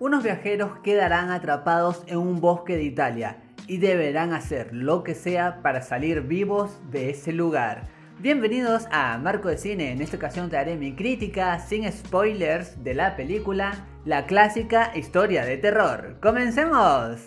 Unos 0.00 0.22
viajeros 0.22 0.78
quedarán 0.84 1.32
atrapados 1.32 2.04
en 2.06 2.18
un 2.18 2.40
bosque 2.40 2.76
de 2.76 2.84
Italia 2.84 3.38
y 3.66 3.78
deberán 3.78 4.32
hacer 4.32 4.72
lo 4.72 5.02
que 5.02 5.16
sea 5.16 5.60
para 5.60 5.82
salir 5.82 6.20
vivos 6.20 6.78
de 6.92 7.10
ese 7.10 7.32
lugar. 7.32 7.88
Bienvenidos 8.20 8.86
a 8.92 9.18
Marco 9.18 9.48
de 9.48 9.58
Cine, 9.58 9.90
en 9.90 10.00
esta 10.00 10.16
ocasión 10.16 10.50
te 10.50 10.56
haré 10.56 10.76
mi 10.76 10.94
crítica 10.94 11.58
sin 11.58 11.90
spoilers 11.90 12.82
de 12.84 12.94
la 12.94 13.16
película 13.16 13.86
La 14.04 14.26
clásica 14.26 14.92
historia 14.94 15.44
de 15.44 15.56
terror. 15.56 16.16
¡Comencemos! 16.22 17.18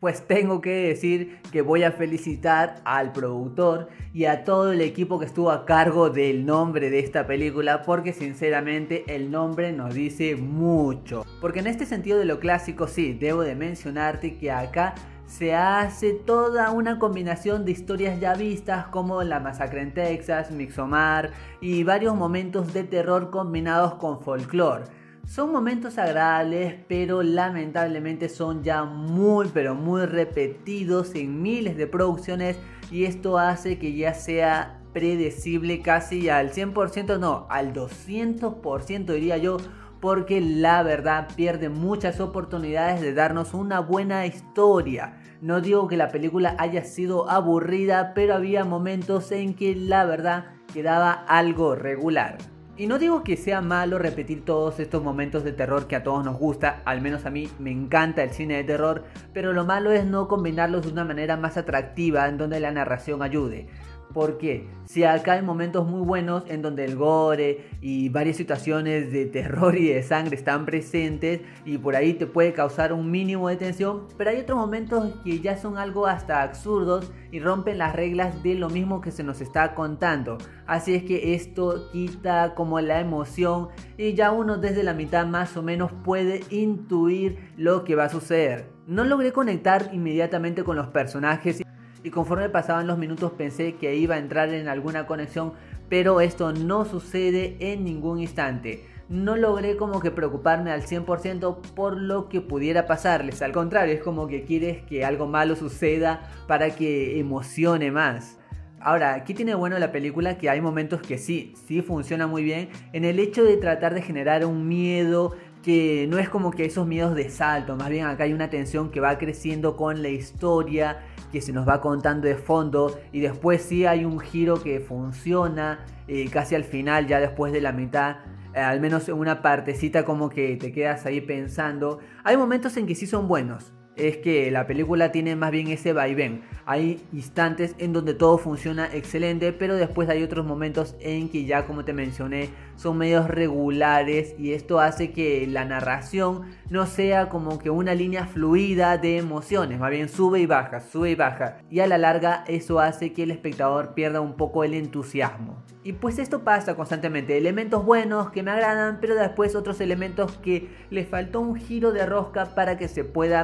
Pues 0.00 0.24
tengo 0.28 0.60
que 0.60 0.70
decir 0.70 1.40
que 1.50 1.60
voy 1.60 1.82
a 1.82 1.90
felicitar 1.90 2.76
al 2.84 3.12
productor 3.12 3.88
y 4.14 4.26
a 4.26 4.44
todo 4.44 4.70
el 4.70 4.80
equipo 4.80 5.18
que 5.18 5.24
estuvo 5.26 5.50
a 5.50 5.66
cargo 5.66 6.08
del 6.08 6.46
nombre 6.46 6.88
de 6.88 7.00
esta 7.00 7.26
película 7.26 7.82
porque 7.82 8.12
sinceramente 8.12 9.02
el 9.08 9.32
nombre 9.32 9.72
nos 9.72 9.92
dice 9.94 10.36
mucho. 10.36 11.24
Porque 11.40 11.58
en 11.58 11.66
este 11.66 11.84
sentido 11.84 12.16
de 12.16 12.26
lo 12.26 12.38
clásico 12.38 12.86
sí, 12.86 13.12
debo 13.12 13.42
de 13.42 13.56
mencionarte 13.56 14.38
que 14.38 14.52
acá 14.52 14.94
se 15.26 15.56
hace 15.56 16.12
toda 16.12 16.70
una 16.70 17.00
combinación 17.00 17.64
de 17.64 17.72
historias 17.72 18.20
ya 18.20 18.34
vistas 18.34 18.86
como 18.86 19.24
La 19.24 19.40
Masacre 19.40 19.82
en 19.82 19.92
Texas, 19.92 20.52
Mixomar 20.52 21.32
y 21.60 21.82
varios 21.82 22.14
momentos 22.14 22.72
de 22.72 22.84
terror 22.84 23.30
combinados 23.30 23.94
con 23.94 24.20
folclore. 24.20 24.84
Son 25.28 25.52
momentos 25.52 25.98
agradables, 25.98 26.76
pero 26.88 27.22
lamentablemente 27.22 28.30
son 28.30 28.62
ya 28.62 28.84
muy, 28.84 29.46
pero 29.52 29.74
muy 29.74 30.06
repetidos 30.06 31.14
en 31.14 31.42
miles 31.42 31.76
de 31.76 31.86
producciones 31.86 32.56
y 32.90 33.04
esto 33.04 33.36
hace 33.36 33.78
que 33.78 33.94
ya 33.94 34.14
sea 34.14 34.80
predecible 34.94 35.82
casi 35.82 36.30
al 36.30 36.50
100%, 36.52 37.18
no, 37.18 37.46
al 37.50 37.74
200% 37.74 39.04
diría 39.04 39.36
yo, 39.36 39.58
porque 40.00 40.40
la 40.40 40.82
verdad 40.82 41.28
pierde 41.36 41.68
muchas 41.68 42.20
oportunidades 42.20 43.02
de 43.02 43.12
darnos 43.12 43.52
una 43.52 43.80
buena 43.80 44.24
historia. 44.24 45.20
No 45.42 45.60
digo 45.60 45.88
que 45.88 45.98
la 45.98 46.08
película 46.08 46.56
haya 46.58 46.84
sido 46.84 47.28
aburrida, 47.28 48.14
pero 48.14 48.34
había 48.34 48.64
momentos 48.64 49.30
en 49.30 49.52
que 49.52 49.76
la 49.76 50.06
verdad 50.06 50.46
quedaba 50.72 51.12
algo 51.12 51.74
regular. 51.74 52.38
Y 52.78 52.86
no 52.86 53.00
digo 53.00 53.24
que 53.24 53.36
sea 53.36 53.60
malo 53.60 53.98
repetir 53.98 54.44
todos 54.44 54.78
estos 54.78 55.02
momentos 55.02 55.42
de 55.42 55.52
terror 55.52 55.88
que 55.88 55.96
a 55.96 56.04
todos 56.04 56.24
nos 56.24 56.38
gusta, 56.38 56.80
al 56.84 57.00
menos 57.00 57.26
a 57.26 57.30
mí 57.30 57.50
me 57.58 57.72
encanta 57.72 58.22
el 58.22 58.30
cine 58.30 58.54
de 58.54 58.62
terror, 58.62 59.02
pero 59.32 59.52
lo 59.52 59.64
malo 59.64 59.90
es 59.90 60.06
no 60.06 60.28
combinarlos 60.28 60.84
de 60.84 60.92
una 60.92 61.04
manera 61.04 61.36
más 61.36 61.56
atractiva 61.56 62.28
en 62.28 62.38
donde 62.38 62.60
la 62.60 62.70
narración 62.70 63.20
ayude. 63.20 63.66
Porque 64.12 64.68
si 64.86 65.04
acá 65.04 65.32
hay 65.32 65.42
momentos 65.42 65.86
muy 65.86 66.00
buenos 66.00 66.44
en 66.48 66.62
donde 66.62 66.84
el 66.84 66.96
gore 66.96 67.66
y 67.80 68.08
varias 68.08 68.36
situaciones 68.36 69.12
de 69.12 69.26
terror 69.26 69.76
y 69.76 69.88
de 69.88 70.02
sangre 70.02 70.36
están 70.36 70.64
presentes 70.64 71.40
y 71.64 71.78
por 71.78 71.94
ahí 71.94 72.14
te 72.14 72.26
puede 72.26 72.52
causar 72.52 72.92
un 72.92 73.10
mínimo 73.10 73.48
de 73.48 73.56
tensión, 73.56 74.04
pero 74.16 74.30
hay 74.30 74.38
otros 74.38 74.58
momentos 74.58 75.14
que 75.24 75.40
ya 75.40 75.56
son 75.56 75.76
algo 75.76 76.06
hasta 76.06 76.42
absurdos 76.42 77.12
y 77.30 77.40
rompen 77.40 77.78
las 77.78 77.94
reglas 77.94 78.42
de 78.42 78.54
lo 78.54 78.70
mismo 78.70 79.00
que 79.00 79.10
se 79.10 79.22
nos 79.22 79.40
está 79.40 79.74
contando. 79.74 80.38
Así 80.66 80.94
es 80.94 81.02
que 81.02 81.34
esto 81.34 81.90
quita 81.92 82.54
como 82.54 82.80
la 82.80 83.00
emoción 83.00 83.68
y 83.96 84.14
ya 84.14 84.32
uno 84.32 84.58
desde 84.58 84.82
la 84.82 84.94
mitad 84.94 85.26
más 85.26 85.56
o 85.56 85.62
menos 85.62 85.92
puede 85.92 86.42
intuir 86.50 87.38
lo 87.56 87.84
que 87.84 87.94
va 87.94 88.04
a 88.04 88.08
suceder. 88.08 88.70
No 88.86 89.04
logré 89.04 89.32
conectar 89.32 89.90
inmediatamente 89.92 90.64
con 90.64 90.76
los 90.76 90.86
personajes 90.88 91.62
y 92.02 92.10
conforme 92.10 92.48
pasaban 92.48 92.86
los 92.86 92.98
minutos 92.98 93.32
pensé 93.32 93.74
que 93.74 93.96
iba 93.96 94.14
a 94.14 94.18
entrar 94.18 94.48
en 94.50 94.68
alguna 94.68 95.06
conexión, 95.06 95.52
pero 95.88 96.20
esto 96.20 96.52
no 96.52 96.84
sucede 96.84 97.56
en 97.60 97.84
ningún 97.84 98.20
instante. 98.20 98.84
No 99.08 99.36
logré 99.36 99.76
como 99.76 100.00
que 100.00 100.10
preocuparme 100.10 100.70
al 100.70 100.82
100% 100.82 101.62
por 101.74 101.96
lo 101.96 102.28
que 102.28 102.42
pudiera 102.42 102.86
pasarles, 102.86 103.40
al 103.40 103.52
contrario, 103.52 103.94
es 103.94 104.02
como 104.02 104.28
que 104.28 104.44
quieres 104.44 104.82
que 104.82 105.04
algo 105.04 105.26
malo 105.26 105.56
suceda 105.56 106.30
para 106.46 106.70
que 106.70 107.18
emocione 107.18 107.90
más. 107.90 108.38
Ahora, 108.80 109.24
¿qué 109.24 109.34
tiene 109.34 109.56
bueno 109.56 109.76
la 109.78 109.90
película? 109.90 110.38
Que 110.38 110.50
hay 110.50 110.60
momentos 110.60 111.02
que 111.02 111.18
sí, 111.18 111.52
sí 111.66 111.82
funciona 111.82 112.28
muy 112.28 112.44
bien 112.44 112.68
en 112.92 113.04
el 113.04 113.18
hecho 113.18 113.42
de 113.42 113.56
tratar 113.56 113.92
de 113.92 114.02
generar 114.02 114.44
un 114.44 114.68
miedo 114.68 115.34
que 115.62 116.06
no 116.08 116.18
es 116.18 116.28
como 116.28 116.50
que 116.50 116.64
esos 116.64 116.86
miedos 116.86 117.14
de 117.14 117.30
salto, 117.30 117.76
más 117.76 117.88
bien 117.90 118.06
acá 118.06 118.24
hay 118.24 118.32
una 118.32 118.50
tensión 118.50 118.90
que 118.90 119.00
va 119.00 119.18
creciendo 119.18 119.76
con 119.76 120.02
la 120.02 120.08
historia 120.08 121.00
que 121.32 121.40
se 121.40 121.52
nos 121.52 121.68
va 121.68 121.80
contando 121.80 122.26
de 122.26 122.36
fondo 122.36 122.98
y 123.12 123.20
después 123.20 123.62
sí 123.62 123.84
hay 123.84 124.04
un 124.04 124.18
giro 124.18 124.62
que 124.62 124.80
funciona 124.80 125.84
eh, 126.06 126.28
casi 126.30 126.54
al 126.54 126.64
final, 126.64 127.06
ya 127.06 127.20
después 127.20 127.52
de 127.52 127.60
la 127.60 127.72
mitad, 127.72 128.16
eh, 128.54 128.60
al 128.60 128.80
menos 128.80 129.08
en 129.08 129.16
una 129.16 129.42
partecita 129.42 130.04
como 130.04 130.30
que 130.30 130.56
te 130.56 130.72
quedas 130.72 131.04
ahí 131.06 131.20
pensando. 131.20 131.98
Hay 132.24 132.36
momentos 132.36 132.76
en 132.76 132.86
que 132.86 132.94
sí 132.94 133.06
son 133.06 133.28
buenos, 133.28 133.72
es 133.98 134.18
que 134.18 134.50
la 134.50 134.66
película 134.66 135.12
tiene 135.12 135.36
más 135.36 135.50
bien 135.50 135.68
ese 135.68 135.92
vaivén. 135.92 136.42
Hay 136.66 137.02
instantes 137.12 137.74
en 137.78 137.92
donde 137.92 138.14
todo 138.14 138.38
funciona 138.38 138.88
excelente, 138.92 139.52
pero 139.52 139.76
después 139.76 140.08
hay 140.08 140.22
otros 140.22 140.46
momentos 140.46 140.96
en 141.00 141.28
que 141.28 141.44
ya 141.44 141.66
como 141.66 141.84
te 141.84 141.92
mencioné 141.92 142.50
son 142.76 142.98
medios 142.98 143.28
regulares 143.28 144.34
y 144.38 144.52
esto 144.52 144.78
hace 144.78 145.10
que 145.10 145.46
la 145.46 145.64
narración 145.64 146.42
no 146.70 146.86
sea 146.86 147.28
como 147.28 147.58
que 147.58 147.70
una 147.70 147.94
línea 147.94 148.26
fluida 148.26 148.98
de 148.98 149.18
emociones, 149.18 149.80
más 149.80 149.90
bien 149.90 150.08
sube 150.08 150.40
y 150.40 150.46
baja, 150.46 150.80
sube 150.80 151.10
y 151.10 151.14
baja. 151.14 151.58
Y 151.70 151.80
a 151.80 151.86
la 151.86 151.98
larga 151.98 152.44
eso 152.46 152.80
hace 152.80 153.12
que 153.12 153.24
el 153.24 153.30
espectador 153.30 153.94
pierda 153.94 154.20
un 154.20 154.34
poco 154.34 154.64
el 154.64 154.74
entusiasmo. 154.74 155.62
Y 155.84 155.94
pues 155.94 156.18
esto 156.18 156.44
pasa 156.44 156.74
constantemente, 156.76 157.38
elementos 157.38 157.84
buenos 157.84 158.30
que 158.30 158.42
me 158.42 158.50
agradan, 158.50 158.98
pero 159.00 159.14
después 159.14 159.54
otros 159.54 159.80
elementos 159.80 160.36
que 160.38 160.68
le 160.90 161.06
faltó 161.06 161.40
un 161.40 161.56
giro 161.56 161.92
de 161.92 162.04
rosca 162.04 162.54
para 162.54 162.76
que 162.76 162.88
se 162.88 163.04
pueda 163.04 163.42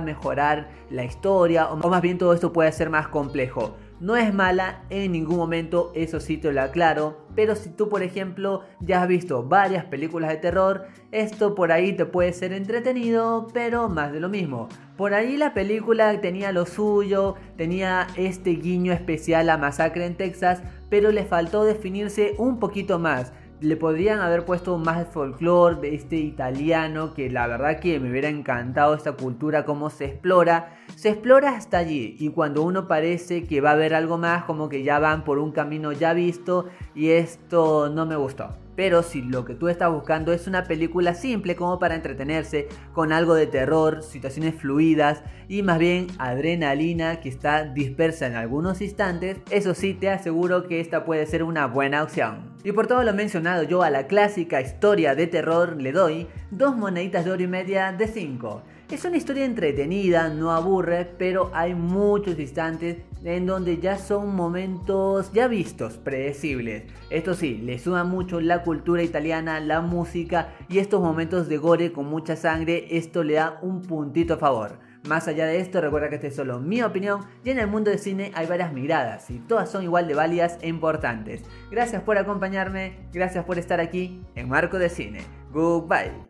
la 0.90 1.04
historia, 1.04 1.66
o 1.66 1.76
más 1.88 2.02
bien 2.02 2.18
todo 2.18 2.32
esto 2.32 2.52
puede 2.52 2.72
ser 2.72 2.90
más 2.90 3.08
complejo. 3.08 3.76
No 4.00 4.16
es 4.16 4.34
mala 4.34 4.84
en 4.90 5.12
ningún 5.12 5.36
momento, 5.36 5.92
eso 5.94 6.20
sí 6.20 6.36
te 6.36 6.52
lo 6.52 6.60
aclaro, 6.60 7.26
pero 7.34 7.54
si 7.54 7.70
tú 7.70 7.88
por 7.88 8.02
ejemplo 8.02 8.62
ya 8.80 9.02
has 9.02 9.08
visto 9.08 9.44
varias 9.44 9.84
películas 9.84 10.30
de 10.30 10.36
terror, 10.36 10.86
esto 11.12 11.54
por 11.54 11.72
ahí 11.72 11.92
te 11.92 12.04
puede 12.04 12.32
ser 12.32 12.52
entretenido, 12.52 13.46
pero 13.54 13.88
más 13.88 14.12
de 14.12 14.20
lo 14.20 14.28
mismo. 14.28 14.68
Por 14.96 15.14
ahí 15.14 15.36
la 15.36 15.54
película 15.54 16.20
tenía 16.20 16.52
lo 16.52 16.66
suyo, 16.66 17.36
tenía 17.56 18.06
este 18.16 18.50
guiño 18.50 18.92
especial 18.92 19.48
a 19.48 19.58
Masacre 19.58 20.06
en 20.06 20.16
Texas, 20.16 20.62
pero 20.90 21.10
le 21.10 21.24
faltó 21.24 21.64
definirse 21.64 22.34
un 22.36 22.58
poquito 22.58 22.98
más 22.98 23.32
le 23.60 23.76
podrían 23.76 24.20
haber 24.20 24.44
puesto 24.44 24.76
más 24.78 25.06
folclore 25.08 25.80
de 25.80 25.94
este 25.94 26.16
italiano 26.16 27.14
que 27.14 27.30
la 27.30 27.46
verdad 27.46 27.80
que 27.80 28.00
me 28.00 28.10
hubiera 28.10 28.28
encantado 28.28 28.94
esta 28.94 29.12
cultura 29.12 29.64
cómo 29.64 29.90
se 29.90 30.06
explora. 30.06 30.76
Se 30.96 31.10
explora 31.10 31.56
hasta 31.56 31.78
allí 31.78 32.16
y 32.18 32.30
cuando 32.30 32.62
uno 32.62 32.88
parece 32.88 33.44
que 33.44 33.60
va 33.60 33.70
a 33.70 33.74
haber 33.74 33.94
algo 33.94 34.18
más 34.18 34.44
como 34.44 34.68
que 34.68 34.82
ya 34.82 34.98
van 34.98 35.24
por 35.24 35.38
un 35.38 35.52
camino 35.52 35.92
ya 35.92 36.12
visto 36.12 36.66
y 36.94 37.10
esto 37.10 37.88
no 37.88 38.06
me 38.06 38.16
gustó 38.16 38.63
pero 38.76 39.02
si 39.02 39.22
lo 39.22 39.44
que 39.44 39.54
tú 39.54 39.68
estás 39.68 39.92
buscando 39.92 40.32
es 40.32 40.46
una 40.46 40.64
película 40.64 41.14
simple 41.14 41.56
como 41.56 41.78
para 41.78 41.94
entretenerse, 41.94 42.68
con 42.92 43.12
algo 43.12 43.34
de 43.34 43.46
terror, 43.46 44.02
situaciones 44.02 44.54
fluidas 44.54 45.22
y 45.48 45.62
más 45.62 45.78
bien 45.78 46.08
adrenalina 46.18 47.20
que 47.20 47.28
está 47.28 47.64
dispersa 47.64 48.26
en 48.26 48.36
algunos 48.36 48.80
instantes, 48.80 49.38
eso 49.50 49.74
sí 49.74 49.94
te 49.94 50.10
aseguro 50.10 50.66
que 50.66 50.80
esta 50.80 51.04
puede 51.04 51.26
ser 51.26 51.42
una 51.42 51.66
buena 51.66 52.02
opción. 52.02 52.54
Y 52.64 52.72
por 52.72 52.86
todo 52.86 53.02
lo 53.02 53.12
mencionado 53.12 53.62
yo 53.62 53.82
a 53.82 53.90
la 53.90 54.06
clásica 54.06 54.60
historia 54.60 55.14
de 55.14 55.26
terror 55.26 55.76
le 55.80 55.92
doy 55.92 56.26
dos 56.50 56.76
moneditas 56.76 57.24
de 57.24 57.32
oro 57.32 57.42
y 57.42 57.46
media 57.46 57.92
de 57.92 58.08
5. 58.08 58.62
Es 58.90 59.04
una 59.06 59.16
historia 59.16 59.46
entretenida, 59.46 60.28
no 60.28 60.52
aburre, 60.52 61.06
pero 61.18 61.50
hay 61.54 61.74
muchos 61.74 62.38
instantes 62.38 62.98
en 63.24 63.46
donde 63.46 63.78
ya 63.78 63.96
son 63.96 64.36
momentos 64.36 65.32
ya 65.32 65.48
vistos, 65.48 65.96
predecibles. 65.96 66.84
Esto 67.08 67.34
sí, 67.34 67.56
le 67.56 67.78
suma 67.78 68.04
mucho 68.04 68.40
la 68.40 68.62
cultura 68.62 69.02
italiana, 69.02 69.58
la 69.58 69.80
música 69.80 70.54
y 70.68 70.78
estos 70.78 71.00
momentos 71.00 71.48
de 71.48 71.56
gore 71.56 71.92
con 71.92 72.06
mucha 72.06 72.36
sangre, 72.36 72.86
esto 72.90 73.24
le 73.24 73.34
da 73.34 73.58
un 73.62 73.80
puntito 73.80 74.34
a 74.34 74.38
favor. 74.38 74.78
Más 75.08 75.28
allá 75.28 75.46
de 75.46 75.60
esto, 75.60 75.80
recuerda 75.80 76.10
que 76.10 76.16
esta 76.16 76.28
es 76.28 76.36
solo 76.36 76.60
mi 76.60 76.82
opinión 76.82 77.20
y 77.42 77.50
en 77.50 77.58
el 77.58 77.66
mundo 77.66 77.90
del 77.90 77.98
cine 77.98 78.32
hay 78.34 78.46
varias 78.46 78.72
miradas 78.72 79.30
y 79.30 79.38
todas 79.38 79.70
son 79.70 79.82
igual 79.82 80.06
de 80.08 80.14
válidas 80.14 80.58
e 80.60 80.68
importantes. 80.68 81.42
Gracias 81.70 82.02
por 82.02 82.18
acompañarme, 82.18 83.08
gracias 83.12 83.44
por 83.44 83.58
estar 83.58 83.80
aquí 83.80 84.22
en 84.34 84.48
Marco 84.48 84.78
de 84.78 84.90
Cine. 84.90 85.20
Goodbye. 85.52 86.24